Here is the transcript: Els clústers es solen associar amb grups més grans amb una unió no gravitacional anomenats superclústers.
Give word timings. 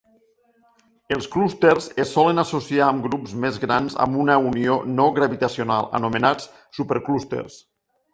Els 1.15 1.25
clústers 1.33 1.89
es 2.03 2.13
solen 2.15 2.41
associar 2.43 2.87
amb 2.87 3.05
grups 3.07 3.35
més 3.43 3.59
grans 3.65 3.97
amb 4.07 4.17
una 4.23 4.39
unió 4.53 4.79
no 4.95 5.05
gravitacional 5.19 5.87
anomenats 6.01 6.49
superclústers. 6.79 7.61